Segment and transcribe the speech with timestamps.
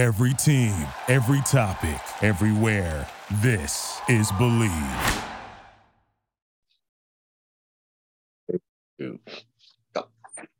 [0.00, 0.74] Every team,
[1.08, 3.06] every topic, everywhere.
[3.42, 4.72] This is Believe.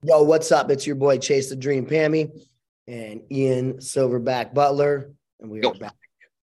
[0.03, 0.71] Yo, what's up?
[0.71, 2.39] It's your boy Chase the Dream Pammy
[2.87, 5.11] and Ian Silverback Butler,
[5.41, 5.73] and we are Yo.
[5.73, 5.97] back.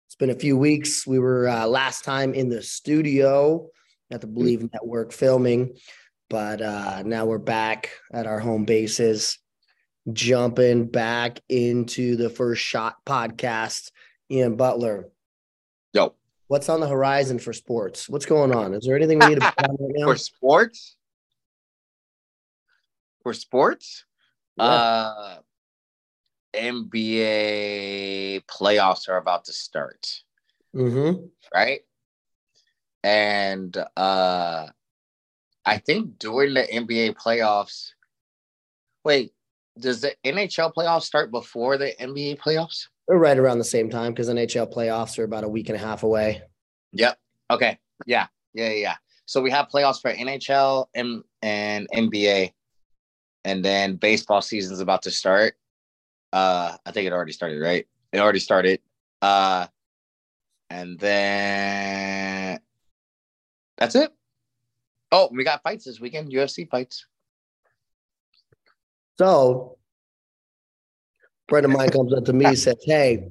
[0.05, 1.05] It's been a few weeks.
[1.05, 3.67] We were uh, last time in the studio
[4.11, 5.75] at the Believe Network filming,
[6.29, 9.39] but uh, now we're back at our home bases,
[10.13, 13.91] jumping back into the First Shot podcast.
[14.31, 15.09] Ian Butler,
[15.93, 16.13] Yo,
[16.47, 18.09] what's on the horizon for sports?
[18.09, 18.73] What's going on?
[18.73, 20.05] Is there anything we need to put on right now?
[20.07, 20.95] for sports,
[23.23, 24.05] for sports,
[24.57, 24.63] Yeah.
[24.65, 25.37] uh,
[26.53, 30.23] NBA playoffs are about to start,
[30.75, 31.25] Mm-hmm.
[31.53, 31.81] right?
[33.03, 34.67] And uh,
[35.65, 37.91] I think during the NBA playoffs,
[39.05, 39.31] wait,
[39.79, 42.87] does the NHL playoffs start before the NBA playoffs?
[43.07, 45.79] They're right around the same time because NHL playoffs are about a week and a
[45.79, 46.41] half away.
[46.93, 47.17] Yep.
[47.51, 47.79] Okay.
[48.05, 48.27] Yeah.
[48.53, 48.71] Yeah.
[48.71, 48.95] Yeah.
[49.25, 52.53] So we have playoffs for NHL and and NBA,
[53.43, 55.55] and then baseball season's about to start.
[56.31, 57.85] Uh, I think it already started, right?
[58.11, 58.79] It already started.
[59.21, 59.67] Uh,
[60.69, 62.59] and then
[63.77, 64.11] that's it.
[65.11, 66.31] Oh, we got fights this weekend.
[66.31, 67.05] UFC fights.
[69.17, 69.77] So,
[71.21, 73.29] a friend of mine comes up to me and says, Hey,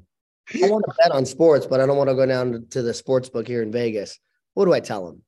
[0.54, 2.94] I want to bet on sports, but I don't want to go down to the
[2.94, 4.18] sports book here in Vegas.
[4.54, 5.22] What do I tell him?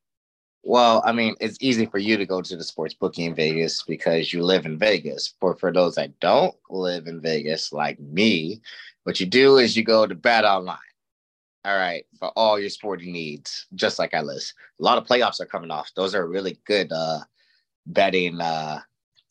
[0.62, 3.82] Well, I mean, it's easy for you to go to the sports bookie in Vegas
[3.84, 5.34] because you live in Vegas.
[5.40, 8.60] For for those that don't live in Vegas, like me,
[9.04, 10.76] what you do is you go to Bet Online.
[11.64, 14.54] All right, for all your sporting needs, just like I list.
[14.80, 15.90] A lot of playoffs are coming off.
[15.94, 17.20] Those are really good uh
[17.86, 18.80] betting uh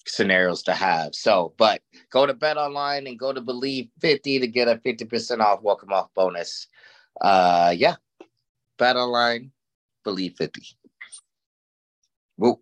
[0.10, 1.16] scenarios to have.
[1.16, 5.40] So, but go to Bet Online and go to Believe 50 to get a 50%
[5.40, 6.68] off welcome off bonus.
[7.22, 7.96] Uh yeah.
[8.78, 9.52] Bet Online,
[10.04, 10.62] Believe 50.
[12.36, 12.60] Whoa.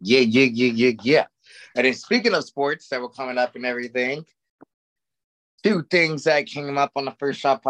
[0.00, 1.26] Yeah, yeah, yeah, yeah, yeah.
[1.74, 4.24] And then speaking of sports that were coming up and everything,
[5.62, 7.64] two things that came up on the first shot.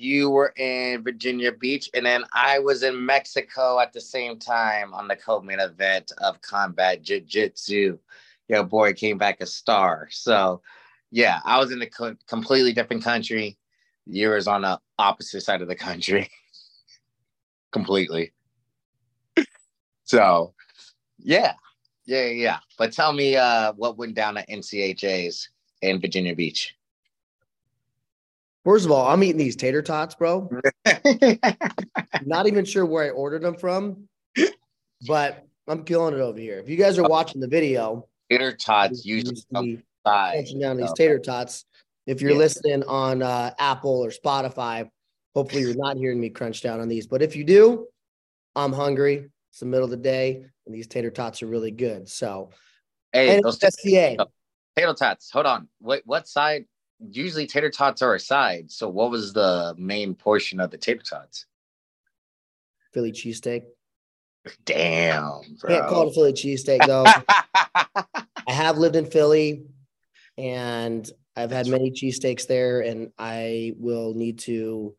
[0.00, 4.94] You were in Virginia Beach, and then I was in Mexico at the same time
[4.94, 7.98] on the co-main event of combat jiu-jitsu.
[8.46, 10.06] Your boy came back a star.
[10.12, 10.62] So,
[11.10, 13.58] yeah, I was in a co- completely different country.
[14.06, 16.30] You was on the opposite side of the country,
[17.72, 18.32] completely.
[20.04, 20.54] So,
[21.18, 21.54] yeah,
[22.06, 22.58] yeah, yeah.
[22.78, 25.50] But tell me, uh, what went down at NHSCA's
[25.82, 26.77] in Virginia Beach?
[28.68, 30.50] First of all, I'm eating these tater tots, bro.
[32.20, 34.06] Not even sure where I ordered them from,
[35.06, 36.58] but I'm killing it over here.
[36.58, 40.60] If you guys are watching the video, Tater tots you usually see come me crunching
[40.60, 41.64] down these tater tots.
[42.06, 42.36] If you're Yeah.
[42.36, 44.90] listening on uh, Apple or Spotify,
[45.34, 47.06] hopefully you're not hearing me crunch down on these.
[47.06, 47.86] But if you do,
[48.54, 49.30] I'm hungry.
[49.50, 52.06] It's the middle of the day, and these tater tots are really good.
[52.06, 52.50] So,
[53.14, 54.18] Hey, and those SCA.
[54.76, 55.30] tater tots.
[55.30, 55.68] Hold on.
[55.78, 56.66] What what side?
[57.00, 58.70] Usually tater tots are a side.
[58.70, 61.46] So what was the main portion of the tater tots?
[62.92, 63.64] Philly cheesesteak.
[64.64, 67.04] Damn, Can't call it a Philly cheesesteak though.
[68.46, 69.66] I have lived in Philly,
[70.38, 74.96] and I've had many cheesesteaks there, and I will need to.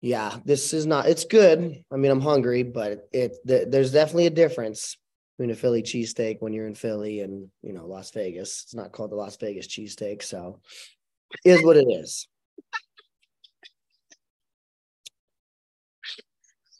[0.00, 1.06] Yeah, this is not.
[1.06, 1.84] It's good.
[1.90, 4.96] I mean, I'm hungry, but it th- there's definitely a difference
[5.38, 8.62] a Philly cheesesteak when you're in Philly and you know Las Vegas.
[8.64, 10.60] It's not called the Las Vegas cheesesteak, so
[11.44, 12.28] is what it is.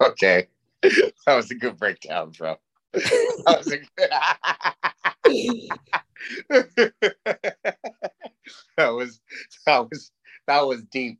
[0.00, 0.48] okay.
[1.26, 2.56] That was a good breakdown, bro.
[2.92, 4.10] That was a good...
[8.76, 9.20] that was
[9.66, 10.12] that was
[10.46, 11.18] that was deep.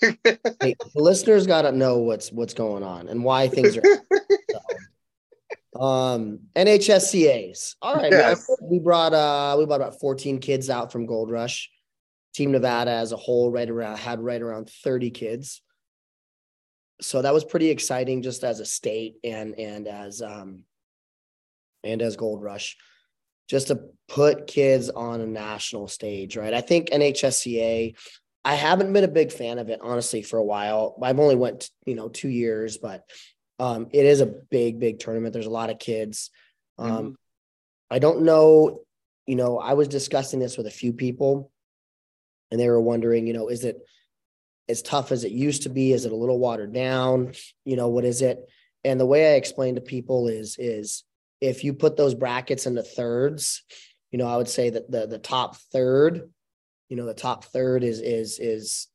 [0.00, 0.16] Hey,
[0.60, 3.82] the listeners got to know what's what's going on and why things are.
[3.82, 4.58] so,
[5.78, 7.76] um, NHSCA's.
[7.80, 8.36] All right, man.
[8.62, 11.70] We brought uh we brought about 14 kids out from Gold Rush.
[12.34, 15.62] Team Nevada as a whole, right around had right around 30 kids.
[17.00, 20.64] So that was pretty exciting, just as a state and and as um
[21.82, 22.76] and as Gold Rush,
[23.48, 26.54] just to put kids on a national stage, right?
[26.54, 27.96] I think NHSCA
[28.44, 30.96] I haven't been a big fan of it, honestly, for a while.
[31.02, 33.04] I've only went, you know, two years, but
[33.60, 35.32] um, it is a big, big tournament.
[35.32, 36.30] There's a lot of kids.
[36.78, 37.14] Um, Mhm.
[37.90, 38.84] I don't know,
[39.26, 41.52] you know, I was discussing this with a few people,
[42.50, 43.84] and they were wondering, you know, is it
[44.68, 45.92] as tough as it used to be?
[45.92, 47.34] Is it a little watered down?
[47.64, 48.48] You know, what is it?
[48.82, 51.04] And the way I explain to people is, is
[51.40, 53.62] if you put those brackets into thirds,
[54.10, 56.30] you know, I would say that the the top third
[56.90, 58.88] you know, the top third is is is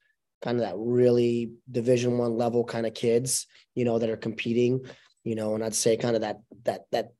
[0.45, 4.85] kind of that really division one level kind of kids, you know, that are competing,
[5.23, 7.13] you know, and I'd say kind of that that that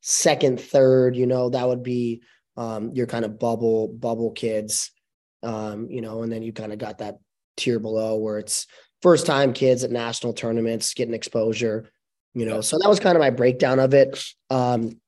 [0.00, 2.22] second, third, you know, that would be
[2.56, 4.90] um, your kind of bubble bubble kids,
[5.42, 7.18] um, you know, and then you kind of got that
[7.58, 8.66] tier below where it's
[9.02, 11.90] first time kids at national tournaments getting exposure,
[12.32, 12.62] you know.
[12.62, 14.18] So that was kind of my breakdown of it.
[14.48, 14.98] Um,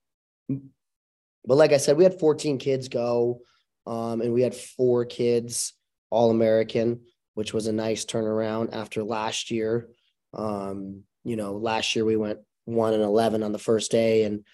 [1.47, 3.41] but like I said, we had 14 kids go,
[3.87, 5.73] um, and we had four kids
[6.11, 7.01] all American,
[7.39, 9.89] which was a nice turnaround after last year.
[10.35, 14.45] Um, you know, last year we went one and 11 on the first day and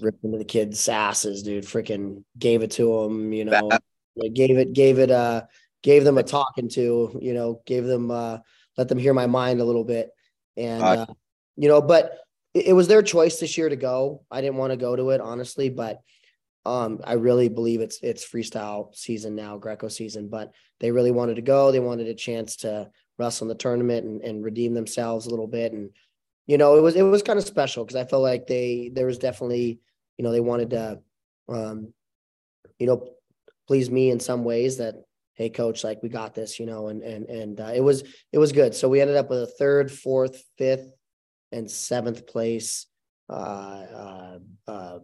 [0.00, 1.66] ripped into the kids' asses, dude.
[1.66, 3.68] Freaking gave it to them, you know,
[4.32, 5.42] gave it, gave it, uh,
[5.82, 8.38] gave them a talking to, you know, gave them, uh,
[8.78, 10.08] let them hear my mind a little bit.
[10.56, 11.06] And, uh,
[11.56, 12.16] you know, but
[12.54, 14.24] it, it was their choice this year to go.
[14.30, 16.00] I didn't want to go to it, honestly, but
[16.66, 21.36] um, I really believe it's it's freestyle season now, Greco season, but they really wanted
[21.36, 21.70] to go.
[21.70, 25.46] They wanted a chance to wrestle in the tournament and, and redeem themselves a little
[25.46, 25.72] bit.
[25.72, 25.90] And,
[26.46, 29.06] you know, it was it was kind of special because I felt like they there
[29.06, 29.80] was definitely,
[30.18, 31.00] you know, they wanted to
[31.48, 31.92] um,
[32.78, 33.08] you know,
[33.66, 34.94] please me in some ways that,
[35.34, 38.02] hey coach, like we got this, you know, and and and uh, it was
[38.32, 38.74] it was good.
[38.74, 40.90] So we ended up with a third, fourth, fifth,
[41.52, 42.86] and seventh place
[43.28, 44.98] uh, uh, uh,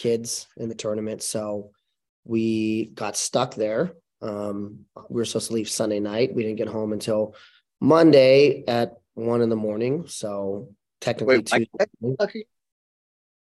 [0.00, 1.22] kids in the tournament.
[1.22, 1.72] So
[2.24, 3.92] we got stuck there.
[4.22, 6.34] Um, we were supposed to leave Sunday night.
[6.34, 7.34] We didn't get home until
[7.80, 10.06] Monday at one in the morning.
[10.06, 11.44] So technically,
[12.00, 12.46] Wait,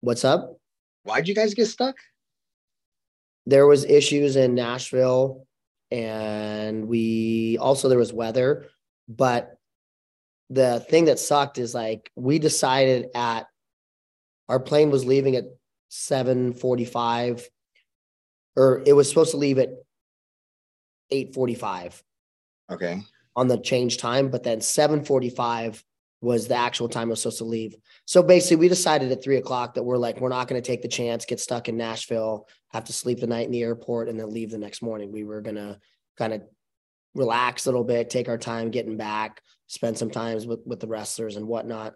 [0.00, 0.58] what's up?
[1.04, 1.96] Why'd you guys get stuck?
[3.44, 5.46] There was issues in Nashville,
[5.90, 8.66] and we also there was weather.
[9.08, 9.56] But
[10.50, 13.46] the thing that sucked is like we decided at
[14.48, 15.44] our plane was leaving at
[15.90, 17.46] 7:45
[18.56, 19.70] or it was supposed to leave at
[21.12, 22.02] 8:45.
[22.70, 23.02] Okay.
[23.36, 25.82] On the change time, but then 7:45
[26.22, 27.76] was the actual time I was supposed to leave.
[28.06, 30.82] So basically, we decided at three o'clock that we're like, we're not going to take
[30.82, 34.18] the chance, get stuck in Nashville, have to sleep the night in the airport, and
[34.18, 35.12] then leave the next morning.
[35.12, 35.78] We were going to
[36.16, 36.42] kind of
[37.14, 40.86] relax a little bit, take our time getting back, spend some times with, with the
[40.86, 41.94] wrestlers and whatnot.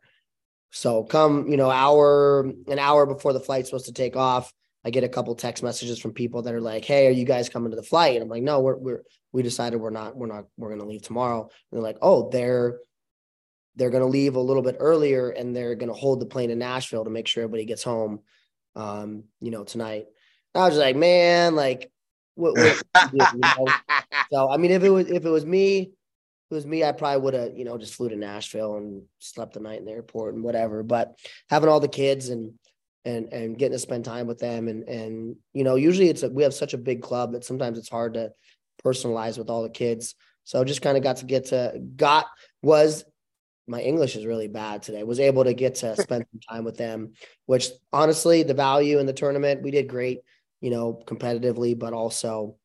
[0.70, 4.52] So come, you know, hour, an hour before the flight's supposed to take off,
[4.84, 7.48] I get a couple text messages from people that are like, "Hey, are you guys
[7.48, 9.02] coming to the flight?" And I'm like, "No, we're we're
[9.32, 12.30] we decided we're not we're not we're going to leave tomorrow." And they're like, "Oh,
[12.30, 12.78] they're
[13.76, 16.50] they're going to leave a little bit earlier and they're going to hold the plane
[16.50, 18.20] in Nashville to make sure everybody gets home
[18.74, 20.06] um, you know, tonight."
[20.54, 21.90] And I was like, "Man, like
[22.36, 22.82] what, what
[23.12, 23.66] you know?
[24.32, 25.92] So, I mean, if it was if it was me,
[26.50, 29.54] it was me, I probably would have, you know, just flew to Nashville and slept
[29.54, 30.82] the night in the airport and whatever.
[30.82, 31.16] But
[31.48, 32.52] having all the kids and
[33.04, 36.28] and and getting to spend time with them and and you know, usually it's a,
[36.28, 38.32] we have such a big club that sometimes it's hard to
[38.84, 40.16] personalize with all the kids.
[40.44, 42.26] So just kind of got to get to got
[42.62, 43.04] was
[43.68, 45.04] my English is really bad today.
[45.04, 47.12] Was able to get to spend some time with them,
[47.46, 50.22] which honestly, the value in the tournament, we did great,
[50.60, 52.56] you know, competitively, but also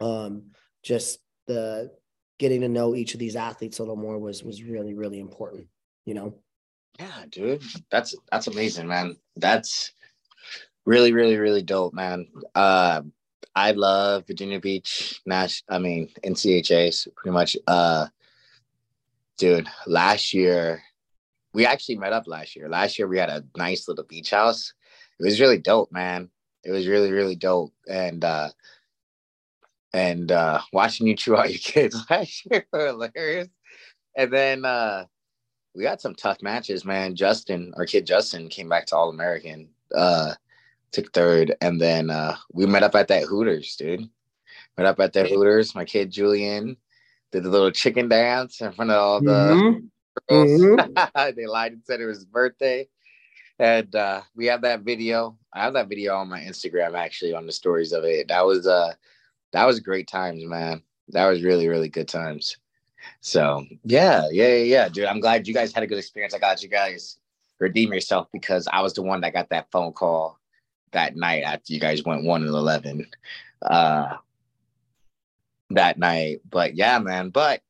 [0.00, 0.50] um
[0.82, 1.90] just the
[2.38, 5.66] getting to know each of these athletes a little more was was really really important
[6.04, 6.34] you know?
[6.98, 9.16] Yeah dude that's that's amazing man.
[9.36, 9.92] That's
[10.86, 12.28] really really really dope man.
[12.54, 13.02] Uh
[13.54, 18.06] i love virginia beach nash i mean nchas pretty much uh
[19.38, 20.82] dude last year
[21.58, 22.68] we actually met up last year.
[22.68, 24.72] Last year we had a nice little beach house.
[25.18, 26.30] It was really dope man.
[26.64, 27.72] It was really really dope.
[27.88, 28.50] And uh
[29.92, 33.48] and uh, watching you chew out your kids last year were hilarious.
[34.16, 35.04] And then uh,
[35.74, 37.14] we got some tough matches, man.
[37.14, 40.34] Justin, our kid Justin, came back to All American, uh,
[40.92, 44.08] took third, and then uh, we met up at that Hooters, dude.
[44.76, 45.74] Met up at that Hooters.
[45.74, 46.76] My kid Julian
[47.32, 50.34] did the little chicken dance in front of all the mm-hmm.
[50.34, 50.60] girls.
[50.60, 51.34] Mm-hmm.
[51.36, 52.88] they lied and said it was his birthday.
[53.58, 55.36] And uh, we have that video.
[55.52, 58.28] I have that video on my Instagram actually on the stories of it.
[58.28, 58.92] That was uh
[59.52, 60.82] that was great times, man.
[61.08, 62.56] That was really, really good times.
[63.20, 65.06] So yeah, yeah, yeah, dude.
[65.06, 66.34] I'm glad you guys had a good experience.
[66.34, 67.18] I got you guys
[67.58, 70.38] redeem yourself because I was the one that got that phone call
[70.92, 73.06] that night after you guys went one and eleven
[73.62, 74.16] uh
[75.70, 76.40] that night.
[76.48, 77.30] But yeah, man.
[77.30, 77.62] But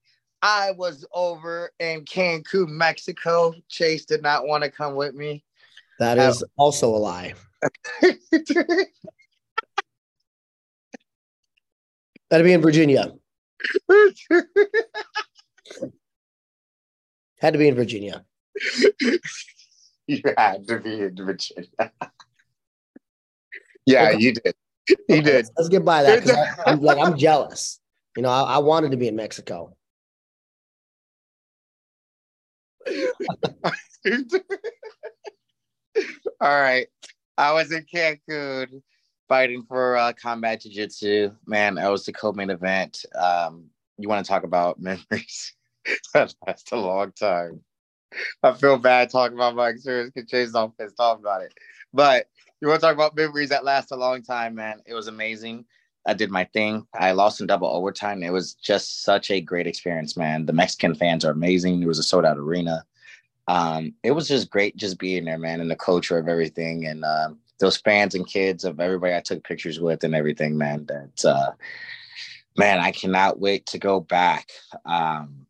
[0.43, 3.55] I was over in Cancun, Mexico.
[3.69, 5.45] Chase did not want to come with me.
[5.99, 7.35] That is um, also a lie.
[12.31, 13.13] That'd be in Virginia.
[17.41, 18.25] had to be in Virginia.
[20.07, 21.69] You had to be in Virginia.
[23.87, 24.19] yeah, okay.
[24.19, 24.55] you did.
[24.87, 25.35] He did.
[25.35, 27.79] Let's, let's get by that because I'm like I'm jealous.
[28.17, 29.77] You know, I, I wanted to be in Mexico.
[36.41, 36.87] All right.
[37.37, 38.83] I was in Cancun
[39.29, 41.31] fighting for uh, combat jiu-jitsu.
[41.47, 43.05] Man, that was the co-main event.
[43.15, 43.67] Um,
[43.99, 45.55] you want to talk about memories?
[46.15, 46.35] that
[46.73, 47.61] a long time.
[48.43, 51.53] I feel bad talking about my experience because Chase all pissed off about it.
[51.93, 52.27] But
[52.61, 54.81] you want to talk about memories that last a long time, man.
[54.87, 55.65] It was amazing.
[56.07, 56.87] I did my thing.
[56.95, 58.23] I lost in double overtime.
[58.23, 60.47] It was just such a great experience, man.
[60.47, 61.83] The Mexican fans are amazing.
[61.83, 62.85] It was a sold out arena.
[63.47, 67.05] Um, it was just great just being there, man, and the culture of everything and
[67.05, 70.87] um, those fans and kids of everybody I took pictures with and everything, man.
[70.87, 71.53] That uh,
[72.57, 74.51] man, I cannot wait to go back.
[74.85, 75.47] Um,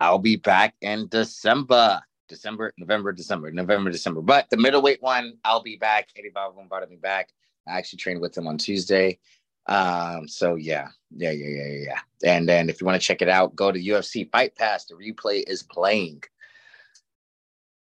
[0.00, 2.00] I'll be back in December.
[2.28, 4.20] December, November, December, November, December.
[4.20, 6.08] But the middleweight one, I'll be back.
[6.16, 7.30] Eddie Bravo invited me back.
[7.68, 9.20] I actually trained with him on Tuesday.
[9.66, 11.98] Um, so yeah, yeah, yeah, yeah, yeah.
[12.24, 14.86] And then if you want to check it out, go to UFC Fight Pass.
[14.86, 16.22] The replay is playing.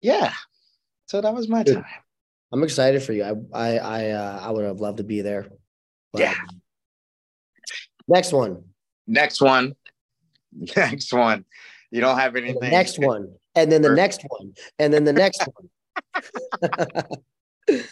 [0.00, 0.32] Yeah.
[1.06, 1.84] So that was my time.
[2.52, 3.24] I'm excited for you.
[3.24, 5.48] I I I uh, I would have loved to be there.
[6.12, 6.34] But- Yeah.
[8.06, 8.64] Next one.
[9.06, 9.74] Next one.
[10.76, 11.44] Next one.
[11.90, 12.70] You don't have anything.
[12.70, 13.34] next one.
[13.54, 14.52] And then the next one.
[14.78, 15.68] And then the next one.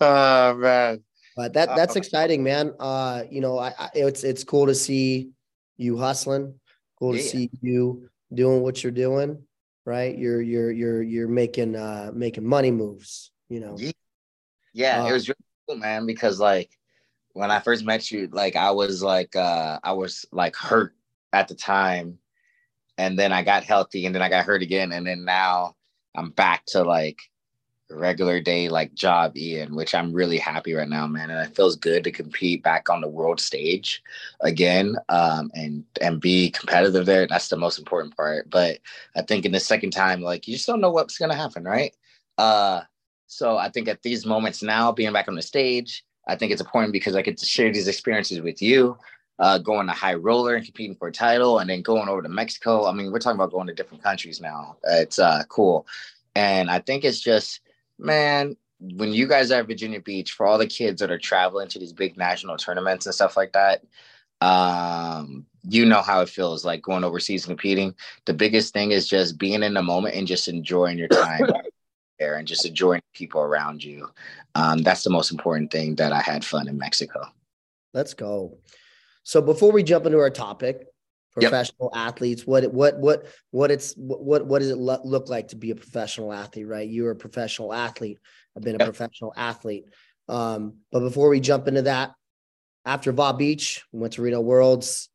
[0.00, 1.02] Oh man.
[1.36, 2.72] But that that's Uh, exciting, man.
[2.78, 5.30] Uh, you know, I, I it's it's cool to see
[5.76, 6.54] you hustling.
[6.98, 9.42] Cool to see you doing what you're doing.
[9.88, 13.30] Right, you're you're you're you're making uh making money moves.
[13.48, 13.92] You know, Yeah.
[14.74, 16.70] Yeah, it Um, was really cool, man, because like
[17.32, 20.94] when I first met you, like I was like uh I was like hurt
[21.32, 22.18] at the time.
[22.98, 24.92] And then I got healthy and then I got hurt again.
[24.92, 25.76] And then now
[26.14, 27.18] I'm back to like
[27.90, 31.30] regular day like job Ian, which I'm really happy right now, man.
[31.30, 34.02] And it feels good to compete back on the world stage
[34.40, 37.26] again um and and be competitive there.
[37.26, 38.50] That's the most important part.
[38.50, 38.78] But
[39.16, 41.94] I think in the second time, like you just don't know what's gonna happen, right?
[42.36, 42.82] Uh
[43.26, 46.62] so I think at these moments now, being back on the stage, I think it's
[46.62, 48.96] important because I get to share these experiences with you.
[49.40, 52.28] Uh, going to high roller and competing for a title, and then going over to
[52.28, 52.86] Mexico.
[52.86, 54.78] I mean, we're talking about going to different countries now.
[54.82, 55.86] It's uh, cool,
[56.34, 57.60] and I think it's just,
[57.98, 61.68] man, when you guys are at Virginia Beach, for all the kids that are traveling
[61.68, 63.82] to these big national tournaments and stuff like that,
[64.40, 67.94] um, you know how it feels like going overseas and competing.
[68.24, 71.40] The biggest thing is just being in the moment and just enjoying your time
[72.18, 74.08] there and just enjoying people around you.
[74.54, 77.26] Um, that's the most important thing that I had fun in Mexico.
[77.94, 78.58] let's go.
[79.24, 80.86] So before we jump into our topic,
[81.40, 81.50] Yep.
[81.50, 85.56] professional athletes, what what what what it's what what does it lo- look like to
[85.56, 86.66] be a professional athlete?
[86.66, 88.18] Right, you're a professional athlete.
[88.56, 88.86] I've been a Yep.
[88.86, 89.84] professional athlete.
[90.28, 92.12] Um, but before we jump into that,
[92.84, 95.08] after Bob Beach, we went to Reno Worlds.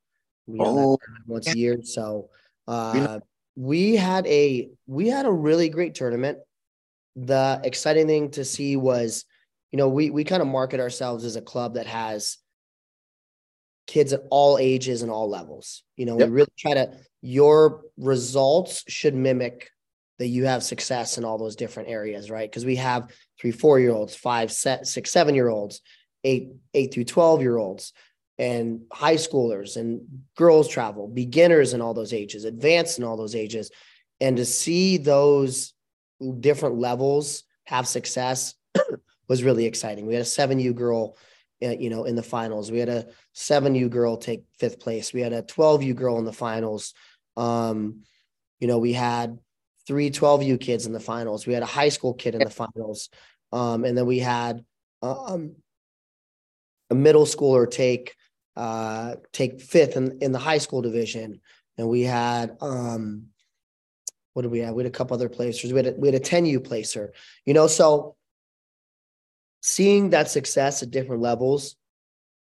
[0.45, 1.79] We Oh, once a year.
[1.83, 2.29] So
[2.67, 3.19] uh,
[3.55, 6.39] we had a we had a really great tournament.
[7.15, 9.25] The exciting thing to see was,
[9.71, 12.37] you know, we we kind of market ourselves as a club that has
[13.87, 15.83] kids at all ages and all levels.
[15.97, 16.27] You know, Yep.
[16.29, 19.69] we really try to your results should mimic
[20.19, 22.49] that you have success in all those different areas, right?
[22.49, 23.09] Because we have
[23.39, 25.81] three, four year olds, five, set, six, seven year olds,
[26.23, 27.93] eight, eight through 12 year olds,
[28.37, 30.01] and high schoolers and
[30.35, 33.71] girls travel, beginners in all those ages, advanced in all those ages.
[34.21, 35.73] And to see those
[36.39, 38.55] different levels have success
[39.27, 40.05] was really exciting.
[40.05, 41.17] We had a 7U girl,
[41.71, 42.71] you know, in the finals.
[42.71, 45.13] We had a 7U girl take fifth place.
[45.13, 46.93] We had a 12U girl in the finals.
[47.37, 48.01] Um,
[48.59, 49.39] you know, we had
[49.87, 51.45] three 12U kids in the finals.
[51.45, 53.09] We had a high school kid in the finals.
[53.51, 54.63] Um, and then we had
[55.01, 55.55] um,
[56.89, 58.15] a middle schooler take
[58.55, 61.41] uh, take fifth in, in the high school division.
[61.77, 63.27] And we had um,
[64.33, 64.73] what did we have?
[64.73, 65.71] We had a couple other placers.
[65.71, 67.13] We had a, we had a 10U placer,
[67.45, 68.15] you know, so
[69.63, 71.77] seeing that success at different levels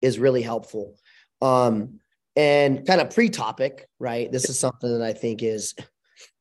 [0.01, 0.95] is really helpful.
[1.39, 1.99] Um,
[2.35, 4.31] and kind of pre-topic, right?
[4.31, 5.75] This is something that I think is,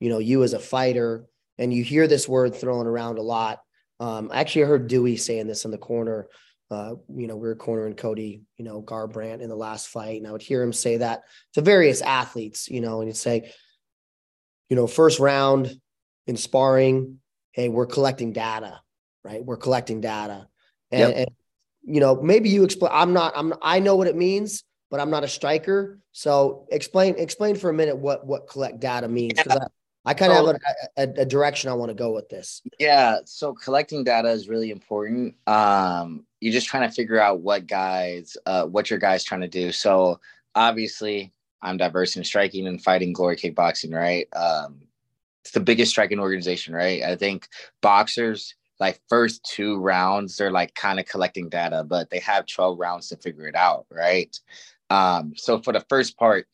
[0.00, 1.26] you know, you as a fighter,
[1.58, 3.60] and you hear this word thrown around a lot.
[3.98, 6.28] Um, I actually heard Dewey saying this in the corner.
[6.70, 10.26] Uh, you know, we were cornering Cody, you know, Garbrandt in the last fight, and
[10.26, 13.52] I would hear him say that to various athletes, you know, and he'd say,
[14.70, 15.70] you know, first round
[16.26, 17.18] in sparring,
[17.52, 18.80] hey, we're collecting data,
[19.24, 19.44] right?
[19.44, 20.46] We're collecting data.
[20.90, 21.16] And, Yep.
[21.16, 21.28] and
[21.94, 22.90] you know, maybe you explain.
[22.94, 23.32] I'm not.
[23.36, 23.54] I'm.
[23.62, 25.98] I know what it means, but I'm not a striker.
[26.12, 27.14] So explain.
[27.18, 29.34] Explain for a minute what what collect data means.
[29.42, 29.66] 'cause I,
[30.04, 30.56] I kind of So- have
[30.96, 32.62] a, a, a direction I want to go with this.
[32.78, 35.34] Yeah, so collecting data is really important.
[35.46, 39.48] Um, you're just trying to figure out what guys, uh, what your guys trying to
[39.48, 39.72] do.
[39.72, 40.20] So
[40.54, 41.32] obviously,
[41.62, 44.26] I'm diverse in striking and fighting glory kickboxing, right?
[44.34, 44.80] Um,
[45.44, 47.02] it's the biggest striking organization, right?
[47.02, 47.48] I think
[47.82, 52.78] boxers like first two rounds, they're like kind of collecting data, but they have 12
[52.78, 54.34] rounds to figure it out, right?
[54.88, 56.48] Um, so for the first part,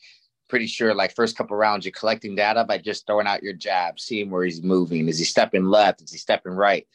[0.49, 3.99] pretty sure like first couple rounds you're collecting data by just throwing out your jab,
[3.99, 5.09] seeing where he's moving.
[5.09, 6.03] Is he stepping left?
[6.03, 6.87] Is he stepping right?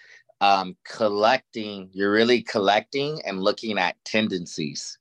[0.42, 4.98] Um, collecting, you're really collecting and looking at tendencies,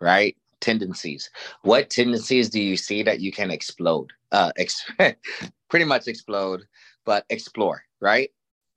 [0.00, 0.36] right?
[0.60, 1.30] Tendencies.
[1.62, 4.12] What tendencies do you see that you can explode?
[4.30, 4.90] Uh, ex-
[5.68, 6.62] pretty much explode,
[7.04, 8.30] but explore, right?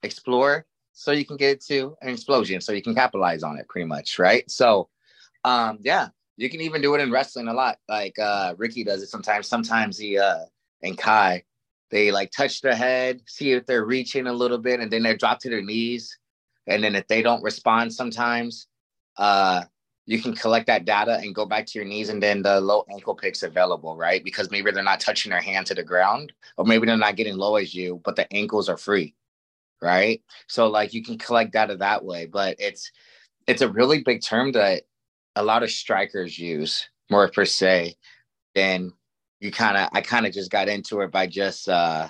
[0.03, 3.85] Explore so you can get to an explosion, so you can capitalize on it, pretty
[3.85, 4.49] much, right?
[4.49, 4.89] So,
[5.43, 7.77] um, yeah, you can even do it in wrestling a lot.
[7.87, 9.47] Like uh Ricky does it sometimes.
[9.47, 10.45] Sometimes he uh
[10.81, 11.43] and Kai,
[11.91, 15.15] they like touch their head, see if they're reaching a little bit, and then they
[15.15, 16.17] drop to their knees.
[16.67, 18.67] And then if they don't respond sometimes,
[19.17, 19.63] uh
[20.07, 22.85] you can collect that data and go back to your knees and then the low
[22.91, 24.23] ankle picks available, right?
[24.23, 27.37] Because maybe they're not touching their hand to the ground, or maybe they're not getting
[27.37, 29.15] low as you, but the ankles are free.
[29.81, 30.21] Right.
[30.47, 32.91] So like you can collect data that way, but it's
[33.47, 34.83] it's a really big term that
[35.35, 37.95] a lot of strikers use more per se
[38.55, 38.91] and
[39.39, 42.07] you kind of i kind of just got into it by just uh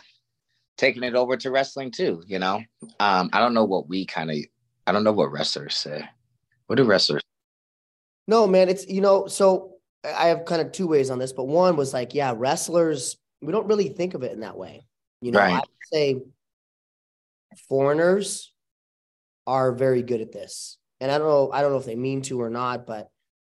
[0.77, 2.62] taking it over to wrestling too you know
[3.00, 4.38] um i don't know what we kind of
[4.88, 6.07] i don't know what wrestlers say
[6.67, 7.22] what do wrestlers
[8.27, 11.45] No, man, it's you know, so I have kind of two ways on this, but
[11.45, 14.86] one was like, yeah, wrestlers, we don't really think of it in that way.
[15.22, 15.60] You know, I Right.
[15.60, 16.22] would say
[17.69, 18.53] foreigners
[19.47, 20.77] are very good at this.
[21.00, 23.09] And I don't know, I don't know if they mean to or not, but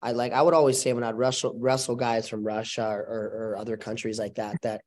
[0.03, 3.51] I like I would always say when I'd wrestle wrestle guys from Russia or, or,
[3.53, 4.83] or other countries like that, that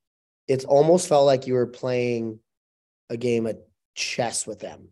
[0.48, 2.40] it's almost felt like you were playing
[3.10, 3.58] a game of
[3.96, 4.90] chess with them.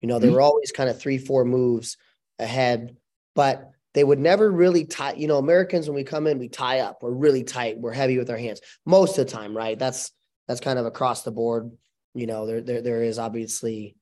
[0.00, 0.32] You know, they Mhm.
[0.32, 1.96] were always kind of three, four moves
[2.38, 2.96] ahead,
[3.34, 5.14] but they would never really tie.
[5.14, 7.02] You know, Americans when we come in, we tie up.
[7.02, 7.78] We're really tight.
[7.78, 9.78] We're heavy with our hands most of the time, right?
[9.78, 10.12] That's
[10.46, 11.70] that's kind of across the board.
[12.14, 13.96] You know, there there there is obviously,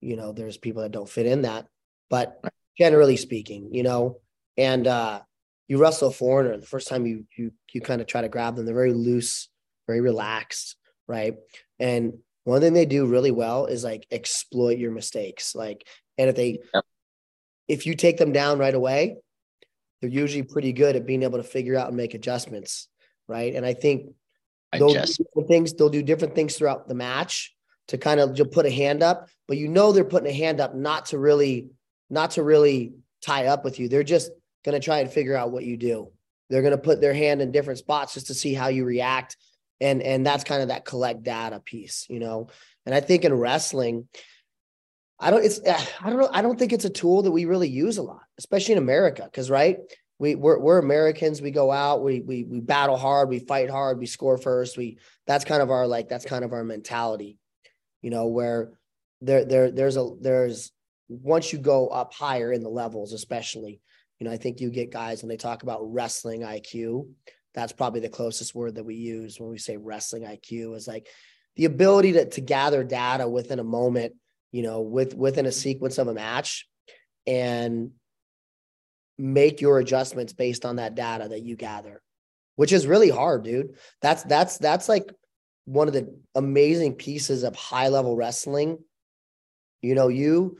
[0.00, 1.66] you know, there's people that don't fit in that,
[2.08, 2.40] but
[2.78, 4.20] generally speaking, you know,
[4.56, 5.20] and uh
[5.68, 8.56] you wrestle a foreigner the first time you you you kind of try to grab
[8.56, 9.48] them, they're very loose,
[9.86, 11.34] very relaxed, right?
[11.78, 15.54] And one thing they do really well is like exploit your mistakes.
[15.54, 15.86] Like,
[16.18, 16.58] and if they
[17.68, 19.16] if you take them down right away,
[20.00, 22.88] they're usually pretty good at being able to figure out and make adjustments,
[23.28, 23.54] right?
[23.54, 24.12] And I think
[24.72, 25.72] they'll just do different things.
[25.74, 27.54] They'll do different things throughout the match
[27.88, 30.60] to kind of just put a hand up, but you know they're putting a hand
[30.60, 31.70] up not to really,
[32.08, 33.88] not to really tie up with you.
[33.88, 34.30] They're just
[34.64, 36.12] going to try and figure out what you do.
[36.48, 39.36] They're going to put their hand in different spots just to see how you react,
[39.80, 42.48] and and that's kind of that collect data piece, you know.
[42.86, 44.08] And I think in wrestling,
[45.18, 45.44] I don't.
[45.44, 45.60] It's
[46.00, 46.30] I don't know.
[46.32, 49.24] I don't think it's a tool that we really use a lot, especially in America,
[49.24, 49.78] because right
[50.20, 51.40] we we're, we're Americans.
[51.40, 54.76] We go out, we we we battle hard, we fight hard, we score first.
[54.76, 57.38] We that's kind of our like that's kind of our mentality,
[58.02, 58.26] you know.
[58.26, 58.72] Where
[59.22, 60.72] there there there's a there's
[61.08, 63.80] once you go up higher in the levels, especially,
[64.18, 67.08] you know, I think you get guys when they talk about wrestling IQ.
[67.54, 71.08] That's probably the closest word that we use when we say wrestling IQ is like
[71.56, 74.12] the ability to to gather data within a moment,
[74.52, 76.68] you know, with within a sequence of a match,
[77.26, 77.92] and
[79.20, 82.02] make your adjustments based on that data that you gather
[82.56, 85.10] which is really hard dude that's that's that's like
[85.66, 88.78] one of the amazing pieces of high level wrestling
[89.82, 90.58] you know you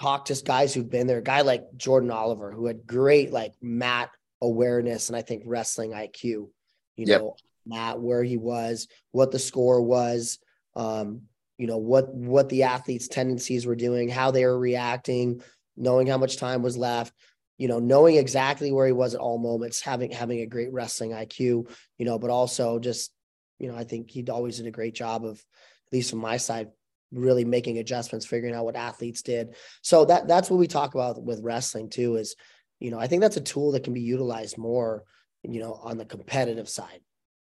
[0.00, 3.54] talk to guys who've been there a guy like jordan oliver who had great like
[3.60, 4.10] mat
[4.42, 6.50] awareness and i think wrestling iq you
[6.96, 7.20] Yep.
[7.20, 7.36] know
[7.66, 10.38] mat where he was what the score was
[10.76, 11.22] um
[11.58, 15.42] you know what what the athletes tendencies were doing how they were reacting
[15.76, 17.12] knowing how much time was left,
[17.58, 21.12] you know, knowing exactly where he was at all moments, having having a great wrestling
[21.12, 21.66] IQ,
[21.98, 23.12] you know, but also just,
[23.58, 26.36] you know, I think he always did a great job of, at least from my
[26.36, 26.68] side,
[27.12, 29.54] really making adjustments, figuring out what athletes did.
[29.82, 32.34] So that that's what we talk about with wrestling too, is,
[32.80, 35.04] you know, I think that's a tool that can be utilized more,
[35.42, 37.00] you know, on the competitive side,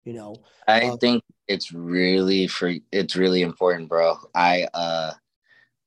[0.05, 0.35] you know.
[0.67, 4.17] I Um, think it's really for it's really important, bro.
[4.35, 5.13] I uh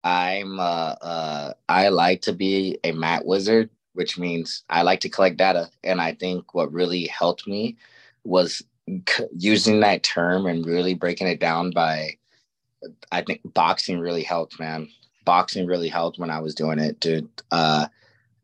[0.05, 5.09] I'm uh uh I like to be a mat wizard, which means I like to
[5.09, 5.71] collect data.
[5.85, 7.77] And I think what really helped me
[8.25, 8.63] was
[9.09, 12.17] c- using that term and really breaking it down by
[13.13, 14.89] I think boxing really helped, man.
[15.25, 17.29] Boxing really helped when I was doing it, dude.
[17.51, 17.89] Uh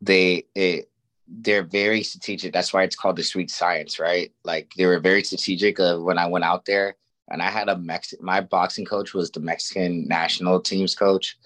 [0.01, 0.89] they it
[1.27, 2.53] they're very strategic.
[2.53, 4.31] That's why it's called the sweet science, right?
[4.45, 6.95] Like they were very strategic of when I went out there
[7.29, 8.25] and I had a Mexican.
[8.25, 11.37] My boxing coach was the Mexican national team's coach,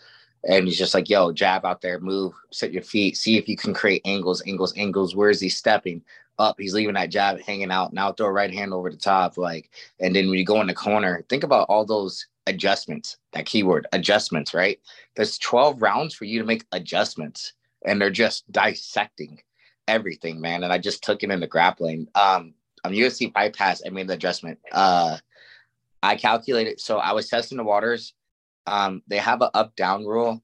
[0.44, 3.56] and he's just like, "Yo, jab out there, move, set your feet, see if you
[3.56, 5.16] can create angles, angles, angles.
[5.16, 6.04] Where is he stepping
[6.40, 6.56] up?
[6.60, 7.94] He's leaving that jab hanging out.
[7.94, 10.68] Now throw a right hand over the top, like, and then when you go in
[10.68, 13.18] the corner, think about all those adjustments.
[13.34, 14.80] That keyword, adjustments, right?
[15.16, 17.54] There's 12 rounds for you to make adjustments,
[17.86, 19.42] and they're just dissecting
[19.88, 20.64] everything, man.
[20.64, 22.08] And I just took it into grappling.
[22.16, 24.60] Um, on UFC Fight Pass, I made the adjustment.
[24.72, 25.18] Uh,
[26.04, 26.80] I calculated.
[26.80, 28.14] So I was testing the waters.
[28.68, 30.44] Um, they have an up down rule.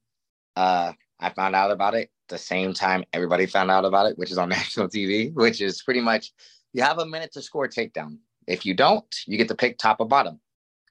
[0.55, 4.31] Uh, I found out about it the same time everybody found out about it, which
[4.31, 6.33] is on national TV, which is pretty much
[6.73, 8.17] you have a minute to score takedown.
[8.47, 10.39] If you don't, you get to pick top or bottom.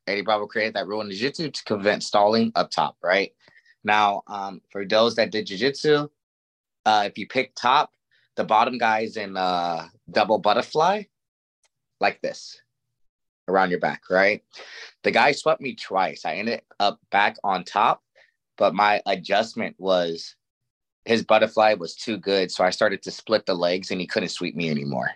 [0.07, 3.33] Eddie Bravo created that rule in jiu-jitsu to prevent stalling up top, right?
[3.83, 6.09] Now, um, for those that did jiu-jitsu,
[6.85, 7.93] uh, if you pick top,
[8.37, 11.05] the bottom guys in uh, double butterfly,
[12.01, 12.61] like this
[13.49, 14.43] around your back, right?
[15.03, 16.25] The guy swept me twice.
[16.25, 18.03] I ended up back on top,
[18.57, 20.35] but my adjustment was
[21.05, 22.51] his butterfly was too good.
[22.51, 25.11] So I started to split the legs and he couldn't sweep me anymore.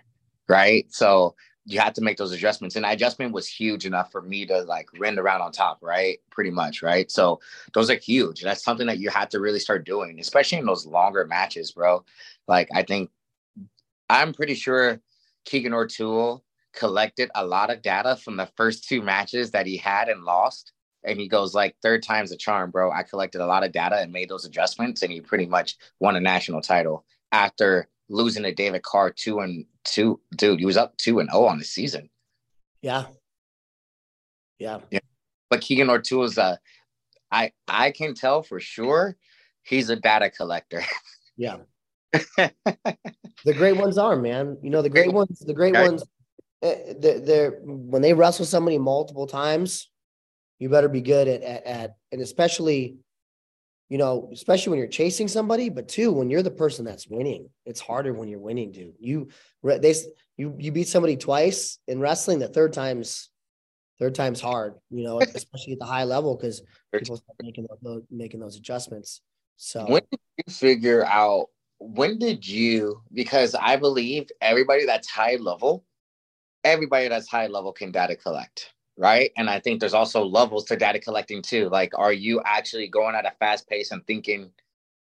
[0.47, 0.85] Right.
[0.89, 2.75] So you had to make those adjustments.
[2.75, 6.19] And adjustment was huge enough for me to like rend around on top, right?
[6.29, 6.81] Pretty much.
[6.81, 7.11] Right.
[7.11, 7.39] So
[7.73, 8.41] those are huge.
[8.41, 12.03] That's something that you have to really start doing, especially in those longer matches, bro.
[12.47, 13.11] Like I think
[14.09, 15.01] I'm pretty sure
[15.45, 20.09] Keegan O'Toole collected a lot of data from the first two matches that he had
[20.09, 20.73] and lost.
[21.03, 22.91] And he goes like third time's a charm, bro.
[22.91, 26.15] I collected a lot of data and made those adjustments, and he pretty much won
[26.15, 30.19] a national title after losing to David Carr two and two.
[30.35, 32.09] Dude, he was up two and oh on the season.
[32.83, 33.05] Yeah.
[34.59, 34.79] Yeah.
[34.91, 34.99] Yeah.
[35.49, 36.59] But Keegan is a
[37.31, 39.17] I I can tell for sure
[39.63, 40.83] he's a data collector.
[41.37, 41.57] Yeah.
[42.37, 44.57] the great ones are, man.
[44.61, 46.03] You know, the great ones, the great ones
[46.61, 49.89] Eh, they're, they're when they wrestle somebody multiple times,
[50.59, 52.97] you better be good at, at, at and especially,
[53.89, 57.49] you know, especially when you're chasing somebody, but two, when you're the person that's winning,
[57.65, 58.93] it's harder when you're winning, dude.
[58.99, 59.29] You
[59.63, 59.95] they
[60.37, 63.29] you you beat somebody twice in wrestling, the third time's
[63.99, 66.61] third time's hard, you know, especially at the high level because
[66.93, 69.21] people start making those making those adjustments.
[69.57, 71.47] So when did you figure out
[71.79, 75.83] when did you because I believe everybody that's high level
[76.63, 79.31] everybody that's high level can data collect right?
[79.37, 81.69] And i think there's also levels to data collecting too.
[81.69, 84.51] Like are you actually going at a fast pace and thinking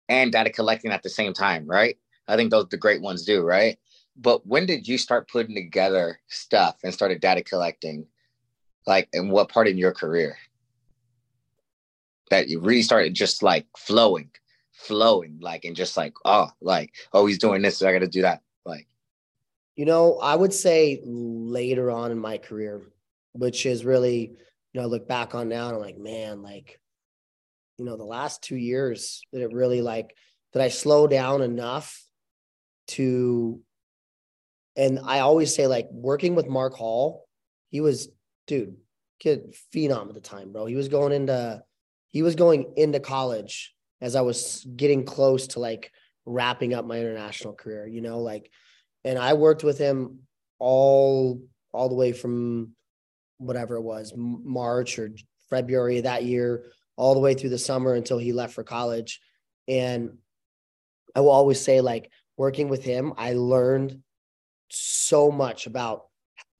[0.09, 1.97] and data collecting at the same time right?
[2.29, 3.79] I think those the great ones do right?
[4.17, 8.07] But when did you start putting together stuff and started data collecting
[8.87, 10.37] like in what part in your career?
[12.31, 14.31] That you really started just like flowing
[14.73, 18.23] flowing like and just like oh like oh he's doing this so i gotta do
[18.23, 18.87] that like
[19.77, 22.83] you know, I would say later on in my career,
[23.33, 24.33] which is really,
[24.73, 26.79] you know, I look back on now and I'm like, man, like,
[27.79, 30.15] you know, the last two years that it really like,
[30.53, 32.03] that I slow down enough
[32.89, 33.61] to,
[34.77, 37.27] and I always say, like, working with Mark Hall,
[37.71, 38.09] he was,
[38.47, 38.77] dude,
[39.19, 40.67] kid, phenom at the time, bro.
[40.67, 41.63] He was going into,
[42.11, 45.93] he was going into college as I was getting close to like
[46.27, 48.51] wrapping up my international career, you know, like,
[49.05, 50.21] and I worked with him
[50.59, 51.41] all
[51.73, 52.73] all the way from
[53.39, 55.11] whatever it was March or
[55.49, 59.21] February of that year, all the way through the summer until he left for college.
[59.69, 60.19] And
[61.15, 64.03] I will always say, like working with him, I learned
[64.69, 66.07] so much about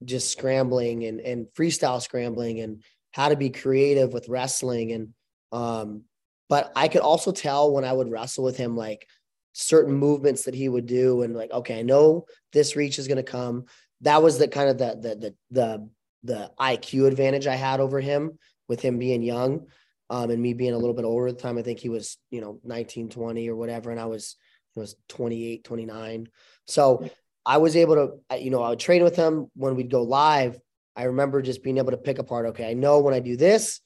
[0.03, 5.09] just scrambling and and freestyle scrambling and how to be creative with wrestling and
[5.51, 6.03] um
[6.49, 9.07] but I could also tell when I would wrestle with him like
[9.53, 13.17] certain movements that he would do and like okay i know this reach is going
[13.17, 13.65] to come.
[14.01, 15.89] That was the kind of the, the the the
[16.23, 18.37] the iq advantage i had over him
[18.67, 19.67] with him being young
[20.09, 21.57] um, and me being a little bit older at the time.
[21.57, 24.35] I think he was you know 19 20 or whatever and i was
[24.75, 26.29] it was 28 29
[26.65, 27.09] so
[27.45, 30.59] i was able to you know i would train with him when we'd go live.
[30.93, 33.81] I remember just being able to pick apart okay i know when i do this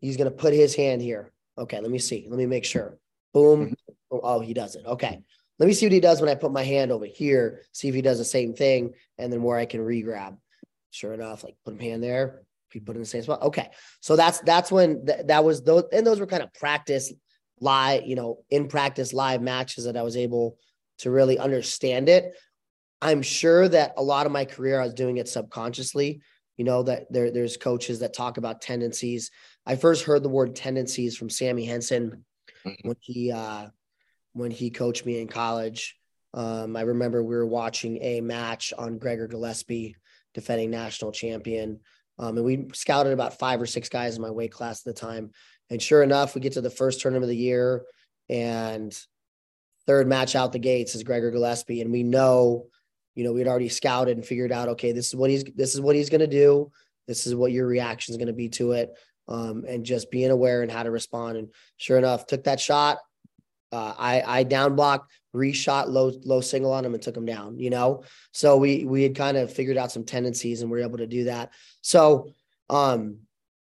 [0.00, 1.30] he's going to put his hand here.
[1.58, 2.26] Okay let me see.
[2.28, 2.98] Let me make sure.
[3.32, 3.66] Boom.
[3.66, 3.92] Mm-hmm.
[4.10, 4.86] Oh, oh, he doesn't.
[4.86, 5.22] Okay.
[5.58, 7.94] Let me see what he does when I put my hand over here, see if
[7.94, 10.38] he does the same thing, and then where I can re-grab.
[10.90, 12.42] Sure enough, like put him hand there,
[12.72, 13.42] he put in the same spot.
[13.42, 13.68] Okay.
[14.00, 17.12] So that's that's when th- that was those and those were kind of practice
[17.60, 20.56] live, you know, in practice live matches that I was able
[20.98, 22.34] to really understand it.
[23.02, 26.22] I'm sure that a lot of my career I was doing it subconsciously.
[26.56, 29.30] You know, that there, there's coaches that talk about tendencies.
[29.64, 32.24] I first heard the word tendencies from Sammy Henson
[32.66, 32.88] mm-hmm.
[32.88, 33.68] when he uh
[34.32, 35.96] when he coached me in college.
[36.32, 39.96] Um, I remember we were watching a match on Gregor Gillespie,
[40.34, 41.80] defending national champion.
[42.18, 45.00] Um, and we scouted about five or six guys in my weight class at the
[45.00, 45.30] time.
[45.70, 47.84] And sure enough, we get to the first tournament of the year
[48.28, 48.96] and
[49.86, 51.80] third match out the gates is Gregor Gillespie.
[51.80, 52.66] And we know,
[53.14, 55.80] you know, we'd already scouted and figured out, okay, this is what he's, this is
[55.80, 56.70] what he's going to do.
[57.08, 58.90] This is what your reaction is going to be to it.
[59.26, 61.38] Um, and just being aware and how to respond.
[61.38, 62.98] And sure enough, took that shot.
[63.72, 67.58] Uh, I, I down blocked, reshot low, low single on him and took him down,
[67.58, 68.02] you know?
[68.32, 71.06] So we, we had kind of figured out some tendencies and we are able to
[71.06, 71.52] do that.
[71.82, 72.32] So,
[72.68, 73.18] um,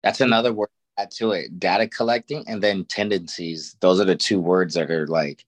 [0.02, 0.68] that's another word
[1.00, 5.06] add to it data collecting and then tendencies those are the two words that are
[5.06, 5.44] like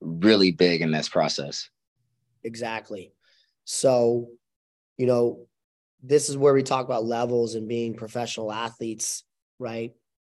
[0.00, 1.68] really big in this process
[2.44, 3.12] exactly
[3.64, 4.28] so
[4.96, 5.46] you know
[6.02, 9.24] this is where we talk about levels and being professional athletes
[9.58, 9.94] right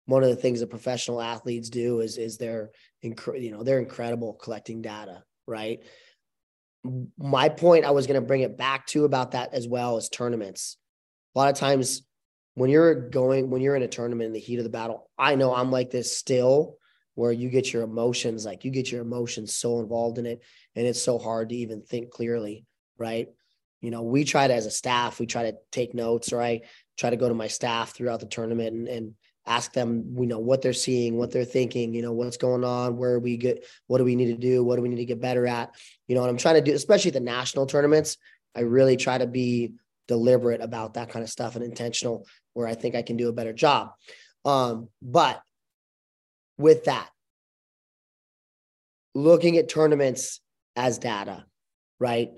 [0.10, 2.72] one of the things that professional athletes do is is they're
[3.04, 5.80] inc- you know they're incredible collecting data right?
[7.18, 10.08] My point i was going to bring it back to about that as well as
[10.10, 10.78] tournaments.
[11.36, 12.04] A lot of times
[12.54, 15.36] when you're going when you're in a tournament in the heat of the battle i
[15.36, 16.78] know i'm like this still
[17.16, 20.42] where you get your emotions like you get your emotions so involved in it
[20.76, 22.66] and it's so hard to even think clearly
[22.98, 23.28] right?
[23.82, 26.62] You know we try to as a staff we try to take notes or i
[26.98, 29.14] try to go to my staff throughout the tournament and, and
[29.50, 32.96] ask them you know what they're seeing what they're thinking you know what's going on
[32.96, 35.20] where we get what do we need to do what do we need to get
[35.20, 35.76] better at
[36.08, 38.18] you know and i'm trying to do especially the national tournaments
[38.56, 39.74] i really try to be
[40.10, 43.34] deliberate about that kind of stuff and intentional where I think I can do a
[43.34, 43.92] better job.
[44.44, 45.42] Um, but
[46.58, 47.10] with that,
[49.14, 50.42] looking at tournaments
[50.76, 51.46] as data,
[52.00, 52.32] right?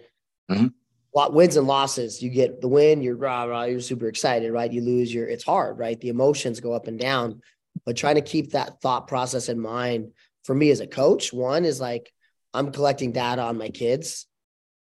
[0.52, 0.68] Mm-hmm.
[1.14, 2.22] Lot wins and losses.
[2.22, 4.72] You get the win, you're rah rah, you're super excited, right?
[4.72, 6.00] You lose, you're it's hard, right?
[6.00, 7.42] The emotions go up and down.
[7.86, 10.12] But trying to keep that thought process in mind
[10.44, 12.12] for me as a coach, one is like
[12.54, 14.28] I'm collecting data on my kids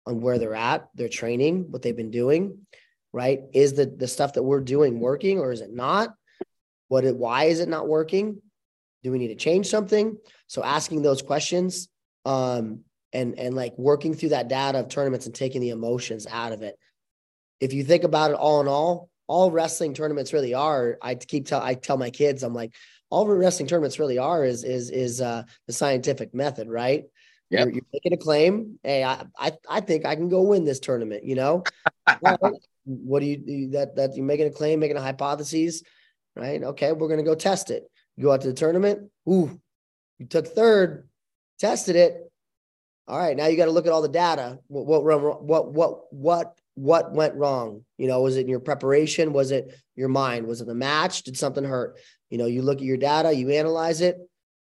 [0.06, 2.66] on where they're at, their training, what they've been doing
[3.12, 3.40] right?
[3.52, 6.10] Is the the stuff that we're doing working or is it not?
[6.88, 8.40] What it, why is it not working?
[9.02, 10.16] Do we need to change something?
[10.46, 11.88] So asking those questions
[12.24, 12.80] um,
[13.12, 16.62] and and like working through that data of tournaments and taking the emotions out of
[16.62, 16.78] it.
[17.60, 21.46] If you think about it all in all, all wrestling tournaments really are, I keep
[21.46, 22.74] tell I tell my kids, I'm like,
[23.10, 27.04] all wrestling tournaments really are is is is uh, the scientific method, right?
[27.50, 27.60] Yep.
[27.60, 28.78] You're, you're, making a claim.
[28.82, 31.24] Hey, I, I I think I can go win this tournament.
[31.24, 31.64] You know,
[32.88, 35.82] what do you that that you're making a claim making a hypothesis
[36.34, 37.84] right okay we're going to go test it
[38.16, 39.60] you go out to the tournament ooh
[40.18, 41.06] you took third
[41.58, 42.27] tested it
[43.08, 44.58] all right now you got to look at all the data.
[44.68, 47.84] What what what what what what went wrong?
[47.96, 49.32] You know was it in your preparation?
[49.32, 50.46] Was it your mind?
[50.46, 51.22] Was it the match?
[51.22, 51.98] Did something hurt?
[52.30, 54.18] You know you look at your data you analyze it.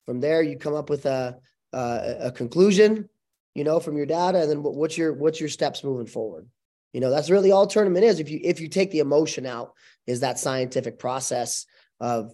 [0.04, 1.36] From there you come up with a
[1.72, 3.08] a, a conclusion
[3.54, 6.46] you know from your data and then what's your what's your steps moving forward?
[6.92, 8.20] You know, that's really all tournament is.
[8.20, 9.72] If you if you take the emotion out,
[10.06, 11.66] is that scientific process
[12.00, 12.32] of,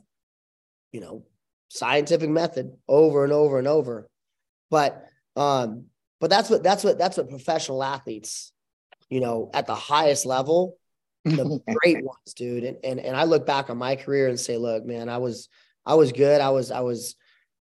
[0.92, 1.24] you know,
[1.68, 4.06] scientific method over and over and over.
[4.70, 5.04] But
[5.36, 5.86] um,
[6.22, 8.52] but that's what that's what that's what professional athletes,
[9.10, 10.78] you know, at the highest level,
[11.24, 12.64] the great ones, dude.
[12.64, 15.50] And, and and I look back on my career and say, look, man, I was
[15.84, 16.40] I was good.
[16.40, 17.16] I was I was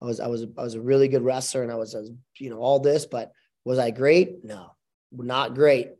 [0.01, 2.11] I was I was I was a really good wrestler and I was, I was
[2.37, 3.31] you know all this, but
[3.63, 4.43] was I great?
[4.43, 4.75] No,
[5.13, 5.91] not great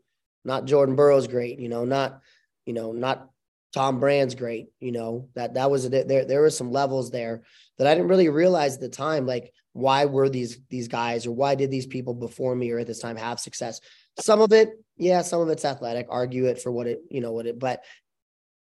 [0.48, 2.22] not Jordan Burroughs great, you know, not,
[2.66, 3.30] you know, not
[3.74, 7.44] Tom Brand's great, you know, that that was there there were some levels there
[7.78, 11.32] that I didn't really realize at the time like why were these these guys or
[11.32, 13.80] why did these people before me or at this time have success?
[14.20, 17.32] Some of it, yeah, some of it's athletic, argue it for what it, you know,
[17.32, 17.84] what it but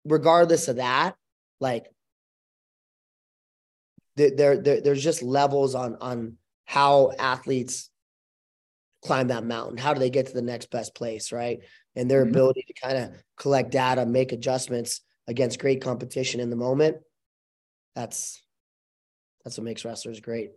[0.03, 1.15] regardless of that,
[1.61, 1.85] like
[4.17, 7.89] there, there there's just levels on on how athletes
[9.01, 9.77] climb that mountain?
[9.77, 11.59] How do they get to the next best place, right?
[11.95, 12.31] And their mm-hmm.
[12.31, 16.97] ability to kind of collect data, make adjustments against great competition in the moment.
[17.95, 18.41] That's
[19.45, 20.51] that's what makes wrestlers great.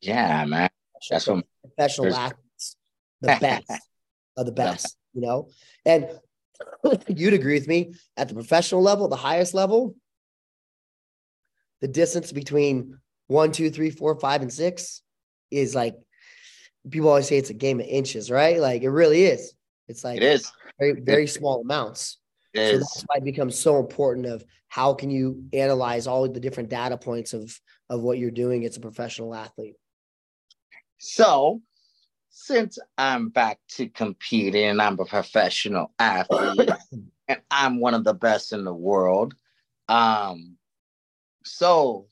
[0.00, 0.70] Yeah, man.
[1.10, 2.76] That's what professional athletes,
[3.20, 3.70] the best
[4.36, 5.48] of the best, you know.
[5.84, 6.08] And
[7.08, 9.94] you'd agree with me at the professional level, the highest level,
[11.80, 15.02] the distance between one, two, three, four, five, and six
[15.50, 15.94] is like
[16.90, 18.60] people always say it's a game of inches, right?
[18.60, 19.54] Like it really is.
[19.86, 22.18] It's like it is very, very small amounts.
[22.54, 26.40] It so that's why it becomes so important of how can you analyze all the
[26.40, 27.58] different data points of
[27.90, 29.76] of what you're doing as a professional athlete.
[30.98, 31.62] So
[32.30, 36.70] since I'm back to competing and I'm a professional athlete
[37.28, 39.34] and I'm one of the best in the world.
[39.88, 40.56] Um,
[41.44, 42.06] so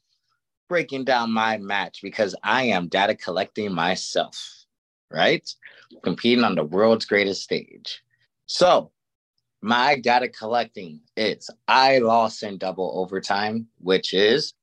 [0.69, 4.65] breaking down my match because I am data collecting myself,
[5.11, 5.49] right?
[6.03, 8.03] Competing on the world's greatest stage.
[8.47, 8.91] So,
[9.67, 14.55] my data collecting is I lost in double overtime, which is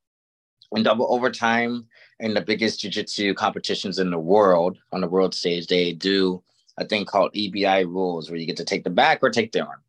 [0.72, 1.88] in double overtime
[2.22, 6.42] in the biggest jiu-jitsu competitions in the world on the world stage they do
[6.78, 9.60] a thing called ebi rules where you get to take the back or take the
[9.60, 9.82] arm.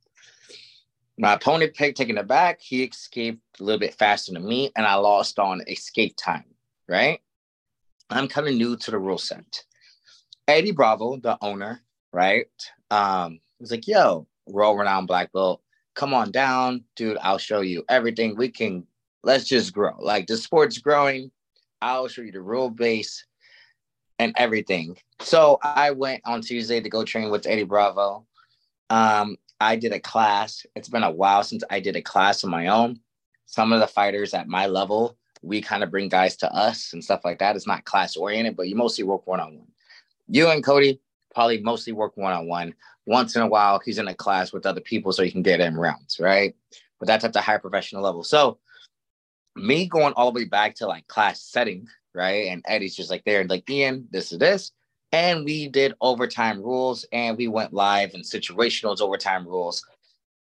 [1.17, 4.85] My opponent picked taking the back he escaped a little bit faster than me and
[4.85, 6.45] i lost on escape time
[6.89, 7.21] right?
[8.11, 9.63] I'm kind of new to the rule set.
[10.49, 12.49] Eddie bravo the owner right?
[12.91, 15.63] Um was like yo world renowned black belt
[15.95, 18.87] come on down dude i'll show you everything we can
[19.23, 21.31] let's just grow like the sport's growing
[21.85, 23.27] I'll show you the rule base
[24.19, 24.97] and everything.
[25.21, 28.27] So I went on Tuesday to go train with Eddie Bravo.
[28.89, 30.65] Um, I did a class.
[30.75, 33.01] It's been a while since I did a class on my own.
[33.45, 37.05] Some of the fighters at my level, we kind of bring guys to us and
[37.05, 37.55] stuff like that.
[37.55, 39.69] It's not class oriented, but you mostly work one on one.
[40.29, 41.01] You and Cody
[41.35, 42.75] probably mostly work one on one.
[43.07, 45.61] Once in a while, he's in a class with other people so he can get
[45.61, 46.55] in rounds, right?
[46.99, 48.25] But that's at the higher professional level.
[48.25, 48.59] So
[49.57, 52.49] me going all the way back to like class setting, right?
[52.49, 54.73] And Eddie's just like there and like, Ian, this is this.
[55.13, 59.85] And we did overtime rules and we went live and situationals overtime rules.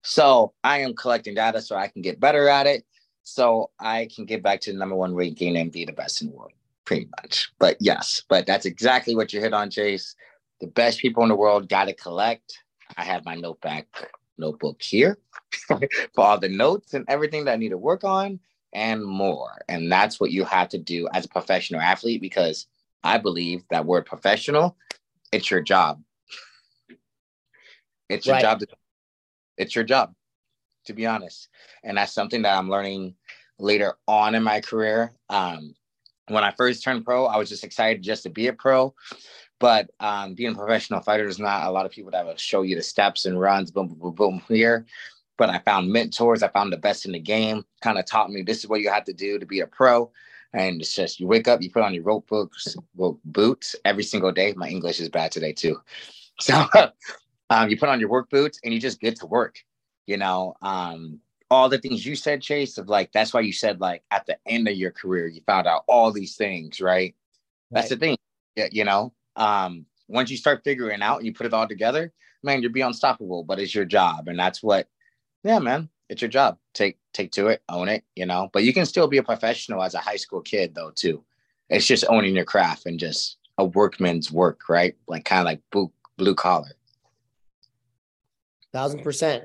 [0.03, 2.85] So I am collecting data so I can get better at it.
[3.23, 6.29] So I can get back to the number one ranking and be the best in
[6.29, 6.53] the world,
[6.85, 7.51] pretty much.
[7.59, 10.15] But yes, but that's exactly what you hit on, Chase.
[10.61, 12.63] The best people in the world got to collect.
[12.97, 13.87] I have my notebook
[14.39, 15.19] notebook here
[15.67, 15.81] for
[16.25, 18.39] all the notes and everything that I need to work on
[18.73, 19.61] and more.
[19.69, 22.67] And that's what you have to do as a professional athlete because
[23.03, 24.77] I believe that word professional,
[25.33, 26.03] it's your job.
[28.09, 28.43] It's your right.
[28.43, 28.61] job.
[28.61, 28.67] To,
[29.57, 30.15] it's your job,
[30.87, 31.49] to be honest.
[31.85, 33.15] And that's something that I'm learning
[33.59, 35.13] later on in my career.
[35.29, 35.75] Um,
[36.29, 38.95] when I first turned pro, I was just excited just to be a pro.
[39.61, 42.63] But um, being a professional fighter is not a lot of people that will show
[42.63, 44.87] you the steps and runs, boom, boom, boom, boom here
[45.39, 46.43] but I found mentors.
[46.43, 48.91] I found the best in the game, kind of taught me this is what you
[48.91, 50.11] have to do to be a pro.
[50.53, 54.03] And it's just you wake up, you put on your rope boots, rope boots every
[54.03, 54.53] single day.
[54.57, 55.81] My English is bad today too.
[56.41, 56.65] So
[57.51, 59.59] um, you put on your work boots and you just get to work.
[60.07, 61.19] You know, um,
[61.51, 64.39] all the things you said, Chase, of like that's why you said like at the
[64.47, 66.91] end of your career you found out all these things, right?
[66.93, 67.15] right.
[67.73, 68.19] That's the thing.
[68.71, 72.61] You know, um, once you start figuring out and you put it all together, man,
[72.61, 73.45] you'll be unstoppable.
[73.45, 74.89] But it's your job, and that's what
[75.45, 76.59] yeah, man, it's your job.
[76.75, 78.51] Take take to it, own it, you know.
[78.53, 81.25] But you can still be a professional as a high school kid though too.
[81.71, 84.97] It's just owning your craft and just a workman's work, right?
[85.07, 86.73] Like kind of like blue blue collar.
[88.73, 89.45] Thousand percent,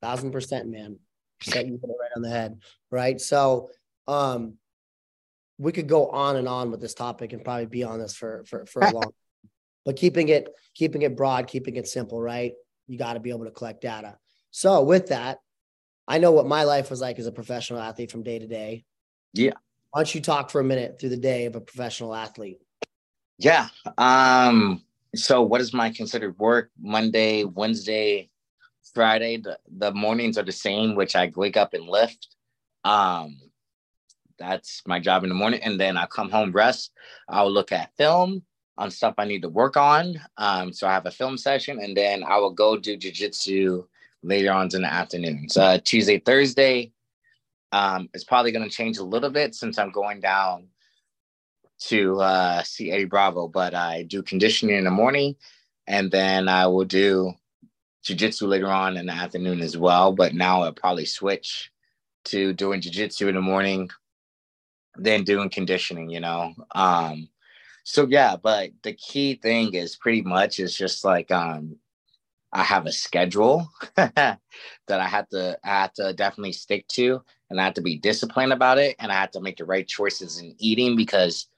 [0.00, 0.98] thousand percent, man.
[1.42, 3.20] Set you right on the head, right?
[3.20, 3.70] So,
[4.06, 4.54] um,
[5.62, 8.44] we could go on and on with this topic and probably be on this for
[8.46, 9.02] for for a long.
[9.02, 9.12] Time.
[9.84, 12.52] But keeping it keeping it broad, keeping it simple, right?
[12.88, 14.18] You got to be able to collect data.
[14.50, 15.38] So with that,
[16.08, 18.84] I know what my life was like as a professional athlete from day to day.
[19.32, 19.52] Yeah.
[19.92, 22.58] Why don't you talk for a minute through the day of a professional athlete?
[23.38, 23.68] Yeah.
[23.98, 24.82] Um,
[25.14, 26.70] so what is my considered work?
[26.80, 28.30] Monday, Wednesday,
[28.94, 32.28] Friday, the, the mornings are the same, which I wake up and lift.
[32.84, 33.36] Um,
[34.42, 35.60] that's my job in the morning.
[35.62, 36.92] And then I come home, rest.
[37.28, 38.42] I'll look at film
[38.76, 40.20] on stuff I need to work on.
[40.36, 43.86] Um, so I have a film session and then I will go do jujitsu
[44.22, 45.48] later on in the afternoon.
[45.48, 46.92] So uh, Tuesday, Thursday,
[47.70, 50.68] um, it's probably going to change a little bit since I'm going down
[51.86, 55.36] to uh, see Eddie Bravo, but I do conditioning in the morning
[55.86, 57.32] and then I will do
[58.04, 60.12] jujitsu later on in the afternoon as well.
[60.12, 61.70] But now I'll probably switch
[62.24, 63.90] to doing jujitsu in the morning,
[64.96, 66.54] then doing conditioning, you know.
[66.74, 67.28] Um,
[67.84, 71.76] so yeah, but the key thing is pretty much is just like um
[72.52, 74.38] I have a schedule that
[74.88, 78.52] I had to I had to definitely stick to and I had to be disciplined
[78.52, 81.48] about it and I had to make the right choices in eating because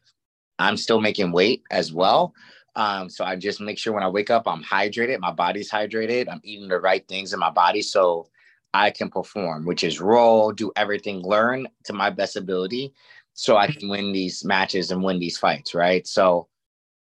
[0.58, 2.32] I'm still making weight as well.
[2.76, 6.28] Um, so I just make sure when I wake up, I'm hydrated, my body's hydrated,
[6.28, 8.28] I'm eating the right things in my body so
[8.72, 12.92] I can perform, which is roll, do everything, learn to my best ability
[13.34, 16.06] so I can win these matches and win these fights, right?
[16.06, 16.48] So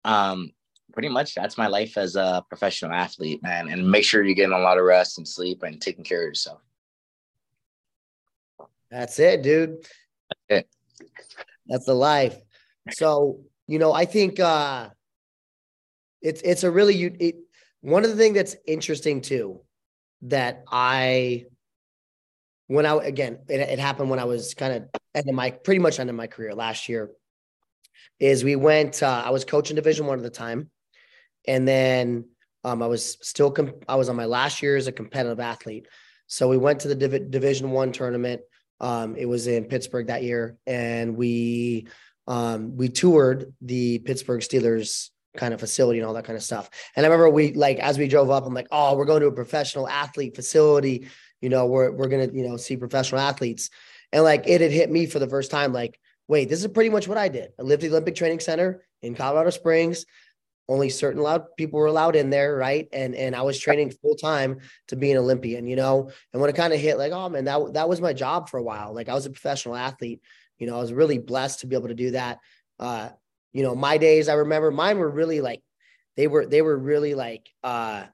[0.04, 0.50] um
[0.92, 3.68] pretty much that's my life as a professional athlete, man.
[3.68, 6.28] And make sure you're getting a lot of rest and sleep and taking care of
[6.28, 6.60] yourself.
[8.90, 9.78] That's it, dude.
[10.48, 10.68] That's it.
[11.66, 12.36] That's the life.
[12.92, 14.90] So, you know, I think uh
[16.20, 17.36] it's it's a really it,
[17.80, 19.60] one of the things that's interesting too
[20.22, 21.46] that I
[22.66, 25.98] when I again it, it happened when I was kind of ending my pretty much
[25.98, 27.10] ending my career last year
[28.18, 30.70] is we went uh, I was coaching division one at the time
[31.46, 32.24] and then
[32.64, 35.86] Um, I was still, com- I was on my last year as a competitive athlete.
[36.26, 38.40] So we went to the Div- Division One tournament.
[38.80, 41.86] Um, it was in Pittsburgh that year, and we
[42.26, 46.70] um, we toured the Pittsburgh Steelers kind of facility and all that kind of stuff.
[46.96, 49.28] And I remember we like as we drove up, I'm like, oh, we're going to
[49.28, 51.08] a professional athlete facility.
[51.42, 53.68] You know, we're we're gonna you know see professional athletes,
[54.14, 56.88] and like it had hit me for the first time, like, wait, this is pretty
[56.88, 57.50] much what I did.
[57.58, 60.06] I lived at the Olympic Training Center in Colorado Springs
[60.68, 62.88] only certain allowed people were allowed in there, right?
[62.92, 66.10] And and I was training full time to be an Olympian, you know.
[66.32, 68.58] And when it kind of hit, like, oh man, that that was my job for
[68.58, 68.94] a while.
[68.94, 70.22] Like I was a professional athlete,
[70.58, 70.76] you know.
[70.76, 72.38] I was really blessed to be able to do that.
[72.78, 73.10] Uh,
[73.52, 75.62] you know, my days, I remember mine were really like,
[76.16, 78.04] they were they were really like, uh,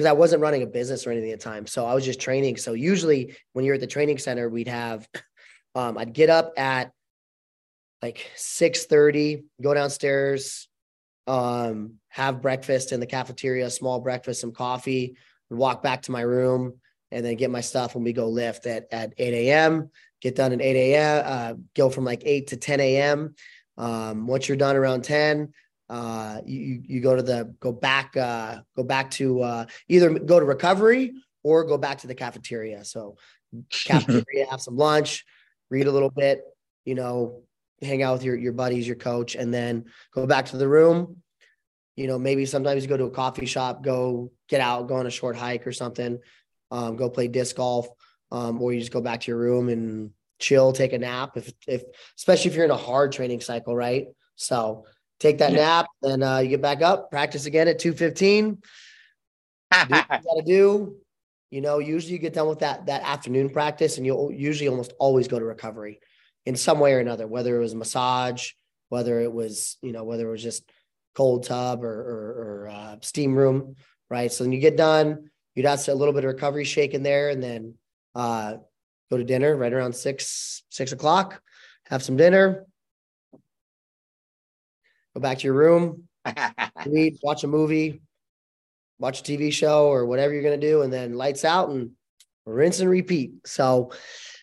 [0.00, 2.20] because I wasn't running a business or anything at the time, so I was just
[2.20, 2.56] training.
[2.56, 5.06] So usually when you're at the training center, we'd have,
[5.74, 6.90] um, I'd get up at
[8.00, 10.70] like six thirty, go downstairs
[11.26, 15.16] um, have breakfast in the cafeteria, small breakfast, some coffee,
[15.50, 16.80] walk back to my room,
[17.10, 19.90] and then get my stuff when we go lift at, at 8 a.m.
[20.22, 21.22] Get done at 8 a.m.
[21.26, 23.34] Uh, go from like 8 to 10 a.m.
[23.76, 25.52] Um, once you're done around 10,
[25.90, 30.38] uh, you you go to the go back uh, go back to uh, either go
[30.38, 31.12] to recovery
[31.42, 32.84] or go back to the cafeteria.
[32.84, 33.16] So
[33.84, 35.24] cafeteria, have some lunch,
[35.68, 36.42] read a little bit,
[36.84, 37.42] you know,
[37.82, 41.16] hang out with your your buddies, your coach, and then go back to the room.
[41.96, 45.06] You know, maybe sometimes you go to a coffee shop, go get out, go on
[45.06, 46.20] a short hike or something,
[46.70, 47.88] um, go play disc golf,
[48.30, 51.36] um, or you just go back to your room and chill, take a nap.
[51.36, 51.82] If if
[52.16, 54.06] especially if you're in a hard training cycle, right?
[54.36, 54.86] So
[55.20, 58.54] take that nap, then uh, you get back up, practice again at two fifteen.
[58.54, 60.96] do what you gotta do.
[61.50, 64.92] You know, usually you get done with that that afternoon practice, and you'll usually almost
[64.98, 66.00] always go to recovery
[66.46, 68.50] in some way or another, whether it was massage,
[68.88, 70.70] whether it was, you know, whether it was just
[71.14, 73.76] cold tub or, or, or uh, steam room,
[74.08, 74.32] right?
[74.32, 77.30] So when you get done, you'd have a little bit of recovery shake in there
[77.30, 77.74] and then
[78.14, 78.54] uh,
[79.10, 81.42] go to dinner right around six, six o'clock,
[81.86, 82.66] have some dinner,
[85.14, 86.08] go back to your room,
[86.86, 88.00] read, watch a movie,
[88.98, 91.90] watch a TV show or whatever you're going to do, and then lights out and
[92.46, 93.32] rinse and repeat.
[93.46, 93.92] So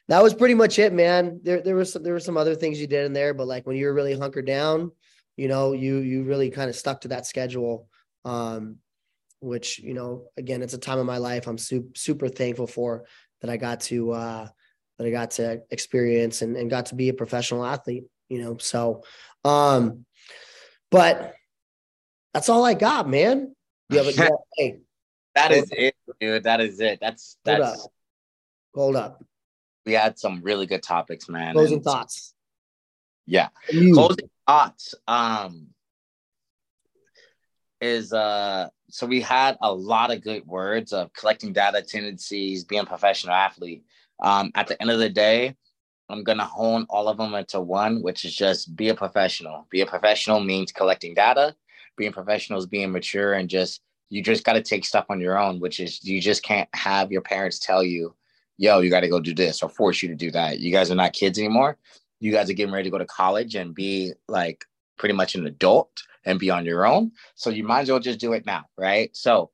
[0.08, 1.42] that was pretty much it, man.
[1.44, 3.68] There there was some, there were some other things you did in there, but like
[3.68, 4.92] when you were really hunkered down,
[5.36, 7.88] you know, you you really kind of stuck to that schedule.
[8.26, 8.78] Um,
[9.40, 13.06] which you know, again, it's a time of my life I'm super super thankful for
[13.42, 14.48] that I got to uh,
[14.98, 18.06] that I got to experience and, and got to be a professional athlete.
[18.30, 19.04] You know, so
[19.46, 20.06] um,
[20.92, 21.36] but
[22.34, 23.56] that's all I got, man.
[23.90, 24.80] Yeah, but yeah, hey,
[25.36, 26.44] that is it, dude.
[26.44, 27.00] That is it.
[27.00, 27.64] That's that's.
[27.64, 27.92] Hold up.
[28.74, 29.24] Hold up
[29.88, 31.54] we had some really good topics, man.
[31.54, 32.36] Closing and, thoughts.
[33.26, 33.48] Yeah.
[33.70, 34.94] Closing thoughts.
[35.08, 35.68] Um
[37.80, 42.82] is uh so we had a lot of good words of collecting data tendencies, being
[42.82, 43.84] a professional athlete.
[44.20, 45.56] Um, at the end of the day,
[46.10, 49.68] I'm gonna hone all of them into one, which is just be a professional.
[49.70, 51.56] Be a professional means collecting data.
[51.98, 55.38] Being professional is being mature and just you just got to take stuff on your
[55.38, 58.16] own, which is you just can't have your parents tell you
[58.58, 60.60] yo, you got to go do this or force you to do that.
[60.60, 61.78] You guys are not kids anymore.
[62.20, 64.66] You guys are getting ready to go to college and be like
[64.98, 65.92] pretty much an adult
[66.26, 67.12] and be on your own.
[67.36, 69.16] So you might as well just do it now, right?
[69.16, 69.52] So,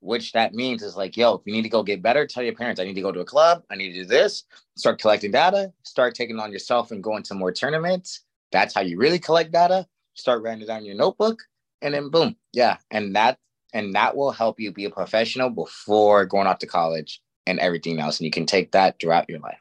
[0.00, 2.54] which that means is like, yo, if you need to go get better, tell your
[2.54, 4.44] parents, I need to go to a club, I need to do this,
[4.76, 8.22] start collecting data, start taking on yourself and going to more tournaments.
[8.52, 9.86] That's how you really collect data.
[10.14, 11.42] Start writing it down in your notebook,
[11.82, 13.38] and then boom, yeah, and that
[13.74, 18.00] and that will help you be a professional before going off to college and everything
[18.00, 18.18] else.
[18.18, 19.58] And you can take that throughout your life.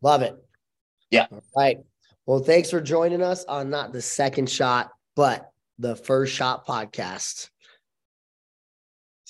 [0.00, 0.36] Love it.
[1.10, 1.26] Yeah.
[1.30, 1.78] All right.
[2.26, 7.50] Well, thanks for joining us on not the second shot, but the first shot podcast.